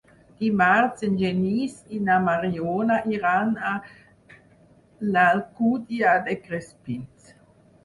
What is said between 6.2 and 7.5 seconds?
de Crespins.